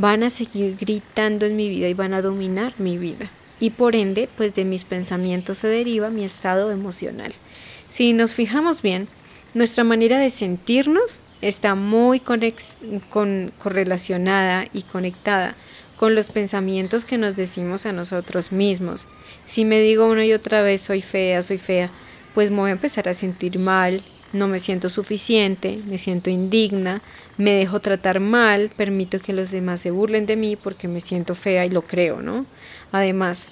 van 0.00 0.22
a 0.22 0.30
seguir 0.30 0.78
gritando 0.80 1.44
en 1.44 1.56
mi 1.56 1.68
vida 1.68 1.86
y 1.88 1.94
van 1.94 2.14
a 2.14 2.22
dominar 2.22 2.72
mi 2.78 2.96
vida. 2.96 3.30
Y 3.60 3.70
por 3.70 3.94
ende, 3.94 4.28
pues 4.36 4.54
de 4.54 4.64
mis 4.64 4.84
pensamientos 4.84 5.58
se 5.58 5.68
deriva 5.68 6.08
mi 6.08 6.24
estado 6.24 6.72
emocional. 6.72 7.32
Si 7.90 8.14
nos 8.14 8.34
fijamos 8.34 8.80
bien, 8.80 9.08
nuestra 9.52 9.84
manera 9.84 10.18
de 10.18 10.30
sentirnos 10.30 11.20
está 11.42 11.74
muy 11.74 12.20
con 12.20 13.52
correlacionada 13.58 14.64
y 14.72 14.82
conectada 14.82 15.54
con 15.98 16.14
los 16.14 16.30
pensamientos 16.30 17.04
que 17.04 17.18
nos 17.18 17.36
decimos 17.36 17.84
a 17.84 17.92
nosotros 17.92 18.52
mismos. 18.52 19.06
Si 19.46 19.66
me 19.66 19.80
digo 19.80 20.06
una 20.06 20.24
y 20.24 20.32
otra 20.32 20.62
vez 20.62 20.80
soy 20.80 21.02
fea, 21.02 21.42
soy 21.42 21.58
fea, 21.58 21.90
pues 22.34 22.50
me 22.50 22.58
voy 22.58 22.70
a 22.70 22.72
empezar 22.72 23.06
a 23.06 23.14
sentir 23.14 23.58
mal 23.58 24.02
no 24.32 24.48
me 24.48 24.58
siento 24.58 24.90
suficiente, 24.90 25.80
me 25.86 25.98
siento 25.98 26.30
indigna, 26.30 27.02
me 27.36 27.52
dejo 27.52 27.80
tratar 27.80 28.20
mal, 28.20 28.70
permito 28.76 29.18
que 29.18 29.32
los 29.32 29.50
demás 29.50 29.80
se 29.80 29.90
burlen 29.90 30.26
de 30.26 30.36
mí 30.36 30.56
porque 30.56 30.88
me 30.88 31.00
siento 31.00 31.34
fea 31.34 31.66
y 31.66 31.70
lo 31.70 31.82
creo, 31.82 32.22
¿no? 32.22 32.46
Además 32.92 33.48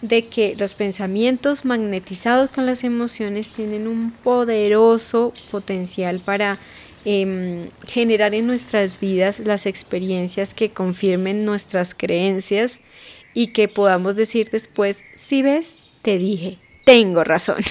de 0.00 0.26
que 0.26 0.56
los 0.58 0.74
pensamientos 0.74 1.64
magnetizados 1.64 2.50
con 2.50 2.66
las 2.66 2.82
emociones 2.84 3.50
tienen 3.50 3.86
un 3.86 4.10
poderoso 4.10 5.32
potencial 5.50 6.20
para 6.24 6.58
em, 7.04 7.68
generar 7.86 8.34
en 8.34 8.46
nuestras 8.46 9.00
vidas 9.00 9.38
las 9.40 9.66
experiencias 9.66 10.54
que 10.54 10.70
confirmen 10.70 11.44
nuestras 11.44 11.94
creencias 11.94 12.80
y 13.34 13.48
que 13.48 13.68
podamos 13.68 14.16
decir 14.16 14.50
después, 14.50 15.02
si 15.16 15.42
ves, 15.42 15.76
te 16.02 16.18
dije, 16.18 16.58
tengo 16.84 17.24
razón. 17.24 17.62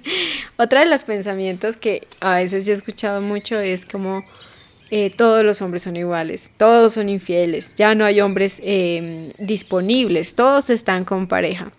Otra 0.56 0.80
de 0.80 0.86
los 0.86 1.04
pensamientos 1.04 1.76
que 1.76 2.06
a 2.20 2.36
veces 2.36 2.66
yo 2.66 2.72
he 2.72 2.76
escuchado 2.76 3.20
mucho 3.20 3.58
es 3.58 3.84
como 3.84 4.22
eh, 4.90 5.10
todos 5.10 5.44
los 5.44 5.62
hombres 5.62 5.82
son 5.82 5.96
iguales, 5.96 6.50
todos 6.56 6.92
son 6.94 7.08
infieles, 7.08 7.74
ya 7.74 7.94
no 7.94 8.04
hay 8.04 8.20
hombres 8.20 8.60
em, 8.62 9.30
disponibles, 9.38 10.34
todos 10.34 10.70
están 10.70 11.04
con 11.04 11.26
pareja. 11.26 11.72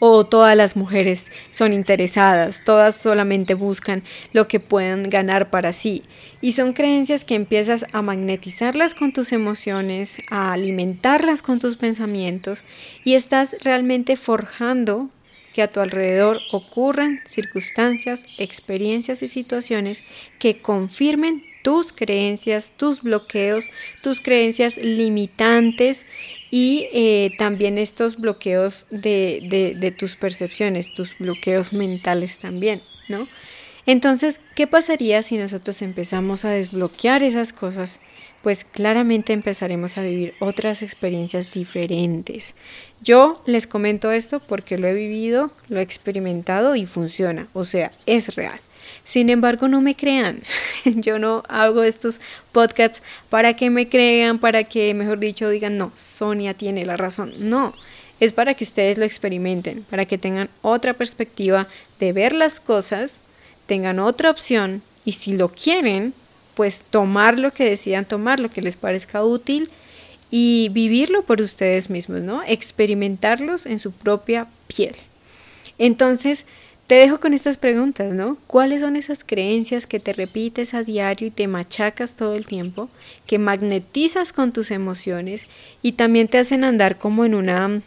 O 0.00 0.26
todas 0.26 0.56
las 0.56 0.76
mujeres 0.76 1.28
son 1.50 1.72
interesadas, 1.72 2.62
todas 2.64 2.96
solamente 2.96 3.54
buscan 3.54 4.02
lo 4.32 4.46
que 4.48 4.60
puedan 4.60 5.08
ganar 5.08 5.50
para 5.50 5.72
sí. 5.72 6.02
Y 6.40 6.52
son 6.52 6.72
creencias 6.72 7.24
que 7.24 7.36
empiezas 7.36 7.86
a 7.92 8.02
magnetizarlas 8.02 8.94
con 8.94 9.12
tus 9.12 9.32
emociones, 9.32 10.18
a 10.30 10.52
alimentarlas 10.52 11.42
con 11.42 11.58
tus 11.58 11.76
pensamientos 11.76 12.64
y 13.04 13.14
estás 13.14 13.56
realmente 13.62 14.16
forjando 14.16 15.08
que 15.54 15.62
a 15.62 15.70
tu 15.70 15.80
alrededor 15.80 16.40
ocurran 16.50 17.20
circunstancias, 17.26 18.26
experiencias 18.38 19.22
y 19.22 19.28
situaciones 19.28 20.02
que 20.38 20.58
confirmen 20.58 21.44
tus 21.62 21.92
creencias, 21.92 22.72
tus 22.76 23.02
bloqueos, 23.02 23.70
tus 24.02 24.20
creencias 24.20 24.76
limitantes 24.76 26.04
y 26.50 26.86
eh, 26.92 27.30
también 27.38 27.78
estos 27.78 28.16
bloqueos 28.20 28.86
de, 28.90 29.74
de 29.78 29.90
tus 29.92 30.16
percepciones, 30.16 30.92
tus 30.92 31.16
bloqueos 31.16 31.72
mentales 31.72 32.40
también, 32.40 32.82
¿no? 33.08 33.26
Entonces, 33.86 34.40
¿qué 34.54 34.66
pasaría 34.66 35.22
si 35.22 35.36
nosotros 35.36 35.82
empezamos 35.82 36.44
a 36.44 36.50
desbloquear 36.50 37.22
esas 37.22 37.52
cosas? 37.52 38.00
pues 38.44 38.62
claramente 38.62 39.32
empezaremos 39.32 39.96
a 39.96 40.02
vivir 40.02 40.34
otras 40.38 40.82
experiencias 40.82 41.50
diferentes. 41.50 42.54
Yo 43.00 43.42
les 43.46 43.66
comento 43.66 44.12
esto 44.12 44.38
porque 44.38 44.76
lo 44.76 44.86
he 44.86 44.92
vivido, 44.92 45.50
lo 45.70 45.78
he 45.78 45.82
experimentado 45.82 46.76
y 46.76 46.84
funciona, 46.84 47.48
o 47.54 47.64
sea, 47.64 47.90
es 48.04 48.34
real. 48.34 48.60
Sin 49.02 49.30
embargo, 49.30 49.66
no 49.66 49.80
me 49.80 49.96
crean. 49.96 50.42
Yo 50.84 51.18
no 51.18 51.42
hago 51.48 51.84
estos 51.84 52.20
podcasts 52.52 53.02
para 53.30 53.56
que 53.56 53.70
me 53.70 53.88
crean, 53.88 54.38
para 54.38 54.64
que, 54.64 54.92
mejor 54.92 55.20
dicho, 55.20 55.48
digan, 55.48 55.78
no, 55.78 55.90
Sonia 55.96 56.52
tiene 56.52 56.84
la 56.84 56.98
razón. 56.98 57.32
No, 57.38 57.72
es 58.20 58.32
para 58.32 58.52
que 58.52 58.64
ustedes 58.64 58.98
lo 58.98 59.06
experimenten, 59.06 59.84
para 59.84 60.04
que 60.04 60.18
tengan 60.18 60.50
otra 60.60 60.92
perspectiva 60.92 61.66
de 61.98 62.12
ver 62.12 62.34
las 62.34 62.60
cosas, 62.60 63.20
tengan 63.66 63.98
otra 63.98 64.30
opción 64.30 64.82
y 65.04 65.12
si 65.12 65.32
lo 65.32 65.48
quieren, 65.48 66.14
pues 66.54 66.82
tomar 66.88 67.38
lo 67.38 67.50
que 67.50 67.68
decidan 67.68 68.04
tomar, 68.04 68.40
lo 68.40 68.50
que 68.50 68.62
les 68.62 68.76
parezca 68.76 69.24
útil 69.24 69.70
y 70.30 70.68
vivirlo 70.72 71.22
por 71.22 71.40
ustedes 71.40 71.90
mismos, 71.90 72.22
¿no? 72.22 72.42
Experimentarlos 72.46 73.66
en 73.66 73.78
su 73.78 73.92
propia 73.92 74.46
piel. 74.66 74.94
Entonces, 75.78 76.44
te 76.86 76.96
dejo 76.96 77.18
con 77.18 77.32
estas 77.32 77.56
preguntas, 77.56 78.12
¿no? 78.12 78.36
¿Cuáles 78.46 78.82
son 78.82 78.96
esas 78.96 79.24
creencias 79.24 79.86
que 79.86 80.00
te 80.00 80.12
repites 80.12 80.74
a 80.74 80.82
diario 80.82 81.28
y 81.28 81.30
te 81.30 81.48
machacas 81.48 82.16
todo 82.16 82.34
el 82.34 82.46
tiempo, 82.46 82.90
que 83.26 83.38
magnetizas 83.38 84.32
con 84.32 84.52
tus 84.52 84.70
emociones 84.70 85.46
y 85.82 85.92
también 85.92 86.28
te 86.28 86.38
hacen 86.38 86.62
andar 86.62 86.98
como 86.98 87.24
en 87.24 87.34
una 87.34 87.80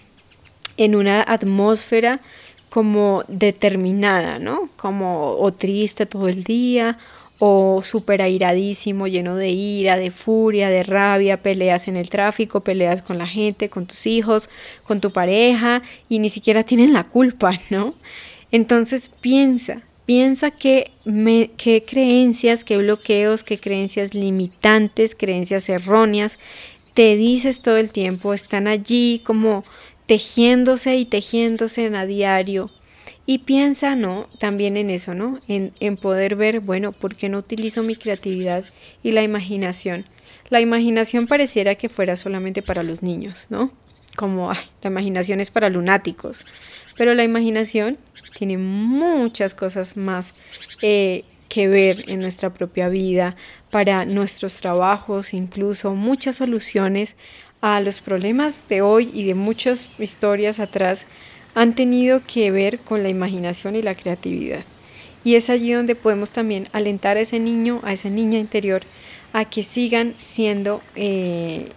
en 0.78 0.96
una 0.96 1.24
atmósfera 1.24 2.20
como 2.70 3.24
determinada, 3.28 4.40
¿no? 4.40 4.70
Como 4.76 5.32
o 5.38 5.54
triste 5.54 6.06
todo 6.06 6.28
el 6.28 6.44
día 6.44 6.98
o 7.40 7.82
súper 7.84 8.22
airadísimo, 8.22 9.08
lleno 9.08 9.36
de 9.36 9.50
ira, 9.50 9.98
de 9.98 10.10
furia, 10.10 10.70
de 10.70 10.84
rabia, 10.84 11.38
peleas 11.38 11.88
en 11.88 11.96
el 11.96 12.10
tráfico, 12.10 12.62
peleas 12.62 13.02
con 13.02 13.18
la 13.18 13.28
gente, 13.28 13.70
con 13.70 13.86
tus 13.86 14.08
hijos, 14.08 14.50
con 14.84 15.00
tu 15.00 15.12
pareja 15.12 15.84
y 16.10 16.20
ni 16.20 16.30
siquiera 16.30 16.64
tienen 16.64 16.94
la 16.94 17.04
culpa, 17.04 17.60
¿no? 17.70 17.94
Entonces 18.52 19.12
piensa, 19.22 19.84
piensa 20.06 20.50
qué, 20.52 20.90
qué 21.58 21.84
creencias, 21.86 22.64
qué 22.64 22.78
bloqueos, 22.78 23.44
qué 23.44 23.60
creencias 23.60 24.16
limitantes, 24.16 25.16
creencias 25.16 25.70
erróneas 25.70 26.40
te 26.98 27.16
dices 27.16 27.62
todo 27.62 27.78
el 27.78 27.92
tiempo, 27.92 28.34
están 28.34 28.66
allí 28.66 29.22
como 29.24 29.64
tejiéndose 30.08 30.96
y 30.96 31.06
tejiéndose 31.06 31.86
en 31.86 31.96
a 31.96 32.06
diario 32.06 32.70
y 33.26 33.40
piensa, 33.40 33.96
¿no? 33.96 34.26
También 34.40 34.78
en 34.78 34.90
eso, 34.90 35.14
¿no? 35.14 35.40
En, 35.48 35.74
en 35.80 35.98
poder 35.98 36.36
ver, 36.36 36.62
bueno, 36.62 36.94
¿por 36.94 37.16
qué 37.16 37.30
no 37.30 37.38
utilizo 37.38 37.84
mi 37.84 37.96
creatividad 37.96 38.64
y 39.04 39.12
la 39.12 39.22
imaginación? 39.22 40.06
La 40.50 40.62
imaginación 40.62 41.28
pareciera 41.28 41.76
que 41.76 41.90
fuera 41.90 42.16
solamente 42.16 42.62
para 42.62 42.84
los 42.84 43.04
niños, 43.04 43.48
¿no? 43.50 43.72
Como 44.16 44.52
la 44.52 44.90
imaginación 44.90 45.42
es 45.42 45.52
para 45.52 45.70
lunáticos. 45.70 46.40
Pero 46.96 47.14
la 47.14 47.26
imaginación 47.26 47.98
tiene 48.38 48.58
muchas 48.58 49.54
cosas 49.54 49.98
más 49.98 50.34
eh, 50.82 51.26
que 51.50 51.68
ver 51.68 52.06
en 52.08 52.22
nuestra 52.22 52.54
propia 52.54 52.88
vida, 52.88 53.36
para 53.72 54.06
nuestros 54.06 54.56
trabajos, 54.62 55.34
incluso 55.34 55.94
muchas 55.94 56.38
soluciones 56.38 57.16
a 57.62 57.80
los 57.82 58.02
problemas 58.02 58.64
de 58.70 58.82
hoy 58.82 59.10
y 59.14 59.24
de 59.24 59.34
muchas 59.34 59.88
historias 60.00 60.60
atrás 60.60 61.06
han 61.56 61.74
tenido 61.74 62.22
que 62.26 62.52
ver 62.52 62.80
con 62.80 63.04
la 63.04 63.10
imaginación 63.10 63.76
y 63.76 63.82
la 63.82 63.96
creatividad. 63.96 64.64
Y 65.24 65.36
es 65.36 65.50
allí 65.50 65.72
donde 65.72 65.96
podemos 65.96 66.30
también 66.32 66.68
alentar 66.72 67.18
a 67.18 67.22
ese 67.22 67.40
niño, 67.40 67.82
a 67.84 67.94
esa 67.94 68.10
niña 68.10 68.40
interior, 68.40 68.84
a 69.34 69.46
que 69.46 69.64
sigan 69.64 70.14
siendo, 70.24 70.82
eh, 70.96 71.68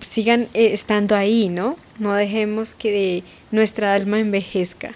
sigan 0.00 0.48
eh, 0.54 0.72
estando 0.72 1.16
ahí, 1.16 1.48
¿no? 1.48 1.76
No 1.98 2.14
dejemos 2.14 2.74
que 2.74 3.24
nuestra 3.50 3.94
alma 3.94 4.20
envejezca. 4.20 4.94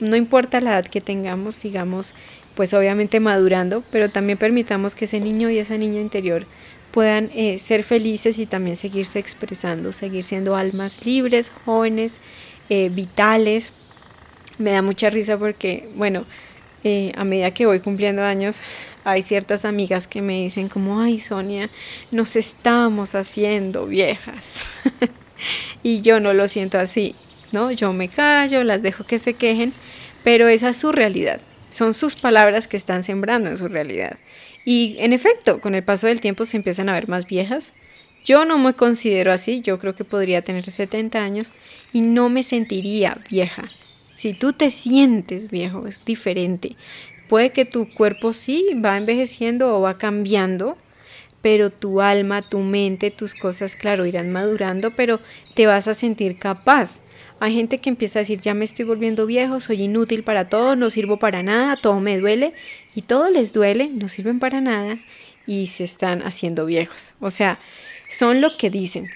No 0.00 0.16
importa 0.16 0.60
la 0.60 0.72
edad 0.72 0.86
que 0.86 1.00
tengamos, 1.00 1.54
sigamos 1.54 2.14
pues 2.54 2.72
obviamente 2.72 3.20
madurando, 3.20 3.84
pero 3.92 4.08
también 4.08 4.38
permitamos 4.38 4.94
que 4.94 5.04
ese 5.04 5.20
niño 5.20 5.50
y 5.50 5.58
esa 5.58 5.76
niña 5.76 6.00
interior 6.00 6.46
puedan 6.96 7.30
eh, 7.34 7.58
ser 7.58 7.84
felices 7.84 8.38
y 8.38 8.46
también 8.46 8.78
seguirse 8.78 9.18
expresando, 9.18 9.92
seguir 9.92 10.24
siendo 10.24 10.56
almas 10.56 11.04
libres, 11.04 11.52
jóvenes, 11.66 12.14
eh, 12.70 12.88
vitales. 12.90 13.70
Me 14.56 14.70
da 14.70 14.80
mucha 14.80 15.10
risa 15.10 15.36
porque, 15.36 15.90
bueno, 15.94 16.24
eh, 16.84 17.12
a 17.14 17.24
medida 17.24 17.50
que 17.50 17.66
voy 17.66 17.80
cumpliendo 17.80 18.22
años, 18.22 18.62
hay 19.04 19.20
ciertas 19.20 19.66
amigas 19.66 20.06
que 20.06 20.22
me 20.22 20.40
dicen 20.40 20.70
como, 20.70 20.98
ay 20.98 21.20
Sonia, 21.20 21.68
nos 22.12 22.34
estamos 22.34 23.14
haciendo 23.14 23.86
viejas. 23.86 24.60
y 25.82 26.00
yo 26.00 26.18
no 26.18 26.32
lo 26.32 26.48
siento 26.48 26.78
así, 26.78 27.14
¿no? 27.52 27.72
Yo 27.72 27.92
me 27.92 28.08
callo, 28.08 28.64
las 28.64 28.80
dejo 28.80 29.04
que 29.04 29.18
se 29.18 29.34
quejen, 29.34 29.74
pero 30.24 30.48
esa 30.48 30.70
es 30.70 30.78
su 30.78 30.92
realidad. 30.92 31.42
Son 31.68 31.94
sus 31.94 32.14
palabras 32.14 32.68
que 32.68 32.76
están 32.76 33.02
sembrando 33.02 33.50
en 33.50 33.56
su 33.56 33.68
realidad. 33.68 34.18
Y 34.64 34.96
en 34.98 35.12
efecto, 35.12 35.60
con 35.60 35.74
el 35.74 35.84
paso 35.84 36.06
del 36.06 36.20
tiempo 36.20 36.44
se 36.44 36.56
empiezan 36.56 36.88
a 36.88 36.94
ver 36.94 37.08
más 37.08 37.26
viejas. 37.26 37.72
Yo 38.24 38.44
no 38.44 38.58
me 38.58 38.74
considero 38.74 39.32
así, 39.32 39.60
yo 39.60 39.78
creo 39.78 39.94
que 39.94 40.04
podría 40.04 40.42
tener 40.42 40.68
70 40.68 41.22
años 41.22 41.52
y 41.92 42.00
no 42.00 42.28
me 42.28 42.42
sentiría 42.42 43.16
vieja. 43.30 43.70
Si 44.16 44.32
tú 44.32 44.52
te 44.52 44.70
sientes 44.70 45.50
viejo, 45.50 45.86
es 45.86 46.04
diferente. 46.04 46.74
Puede 47.28 47.50
que 47.50 47.64
tu 47.64 47.92
cuerpo 47.92 48.32
sí 48.32 48.66
va 48.84 48.96
envejeciendo 48.96 49.76
o 49.76 49.80
va 49.80 49.98
cambiando, 49.98 50.76
pero 51.42 51.70
tu 51.70 52.00
alma, 52.00 52.42
tu 52.42 52.58
mente, 52.58 53.10
tus 53.10 53.34
cosas, 53.34 53.76
claro, 53.76 54.06
irán 54.06 54.32
madurando, 54.32 54.92
pero 54.96 55.20
te 55.54 55.66
vas 55.66 55.86
a 55.86 55.94
sentir 55.94 56.38
capaz. 56.38 57.00
Hay 57.38 57.54
gente 57.54 57.78
que 57.78 57.90
empieza 57.90 58.18
a 58.18 58.22
decir, 58.22 58.40
ya 58.40 58.54
me 58.54 58.64
estoy 58.64 58.84
volviendo 58.86 59.26
viejo, 59.26 59.60
soy 59.60 59.82
inútil 59.82 60.22
para 60.22 60.48
todo, 60.48 60.74
no 60.74 60.88
sirvo 60.88 61.18
para 61.18 61.42
nada, 61.42 61.76
todo 61.76 62.00
me 62.00 62.18
duele, 62.18 62.54
y 62.94 63.02
todo 63.02 63.30
les 63.30 63.52
duele, 63.52 63.90
no 63.90 64.08
sirven 64.08 64.38
para 64.38 64.62
nada, 64.62 64.98
y 65.46 65.66
se 65.66 65.84
están 65.84 66.22
haciendo 66.22 66.64
viejos. 66.64 67.14
O 67.20 67.30
sea, 67.30 67.58
son 68.08 68.40
lo 68.40 68.56
que 68.56 68.70
dicen. 68.70 69.10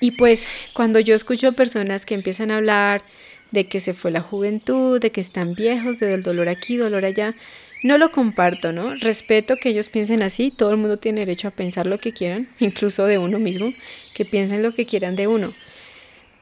Y 0.00 0.12
pues 0.12 0.48
cuando 0.72 1.00
yo 1.00 1.14
escucho 1.14 1.52
personas 1.52 2.06
que 2.06 2.14
empiezan 2.14 2.50
a 2.50 2.56
hablar 2.56 3.02
de 3.50 3.66
que 3.66 3.80
se 3.80 3.92
fue 3.92 4.10
la 4.10 4.22
juventud, 4.22 4.98
de 4.98 5.10
que 5.10 5.20
están 5.20 5.54
viejos, 5.54 5.98
de 5.98 6.06
del 6.06 6.22
dolor 6.22 6.48
aquí, 6.48 6.76
dolor 6.76 7.04
allá, 7.04 7.34
no 7.82 7.98
lo 7.98 8.10
comparto, 8.10 8.72
¿no? 8.72 8.94
Respeto 8.94 9.56
que 9.56 9.70
ellos 9.70 9.88
piensen 9.88 10.22
así, 10.22 10.50
todo 10.50 10.70
el 10.70 10.76
mundo 10.78 10.98
tiene 10.98 11.20
derecho 11.20 11.48
a 11.48 11.50
pensar 11.50 11.86
lo 11.86 11.98
que 11.98 12.12
quieran, 12.12 12.48
incluso 12.58 13.04
de 13.04 13.18
uno 13.18 13.38
mismo, 13.38 13.72
que 14.14 14.24
piensen 14.24 14.62
lo 14.62 14.72
que 14.74 14.86
quieran 14.86 15.16
de 15.16 15.26
uno. 15.26 15.52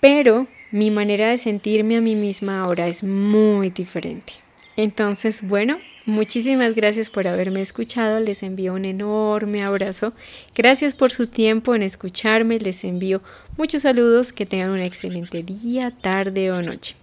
Pero 0.01 0.47
mi 0.71 0.91
manera 0.91 1.29
de 1.29 1.39
sentirme 1.39 1.97
a 1.97 2.01
mí 2.01 2.15
misma 2.15 2.61
ahora 2.61 2.89
es 2.89 3.03
muy 3.03 3.71
diferente. 3.71 4.35
Entonces, 4.77 5.43
bueno, 5.43 5.79
muchísimas 6.07 6.75
gracias 6.75 7.11
por 7.11 7.27
haberme 7.27 7.63
escuchado, 7.63 8.21
les 8.21 8.43
envío 8.43 8.75
un 8.75 8.85
enorme 8.85 9.65
abrazo, 9.65 10.13
gracias 10.55 10.95
por 10.95 11.11
su 11.11 11.27
tiempo 11.27 11.75
en 11.75 11.83
escucharme, 11.83 12.59
les 12.59 12.85
envío 12.85 13.23
muchos 13.57 13.83
saludos, 13.83 14.33
que 14.33 14.47
tengan 14.47 14.71
un 14.71 14.79
excelente 14.79 15.43
día, 15.43 15.91
tarde 15.91 16.51
o 16.53 16.63
noche. 16.63 16.95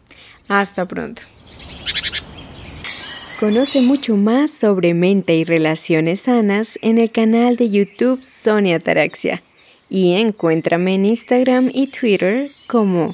Hasta 0.48 0.86
pronto. 0.86 1.24
Conoce 3.40 3.82
mucho 3.82 4.16
más 4.16 4.52
sobre 4.52 4.94
mente 4.94 5.36
y 5.36 5.44
relaciones 5.44 6.22
sanas 6.22 6.80
en 6.82 6.98
el 6.98 7.12
canal 7.12 7.58
de 7.58 7.70
YouTube 7.70 8.24
Sonia 8.24 8.80
Taraxia 8.80 9.44
y 9.90 10.14
encuéntrame 10.14 10.96
en 10.96 11.06
Instagram 11.06 11.70
y 11.74 11.88
Twitter 11.88 12.52
como 12.68 13.14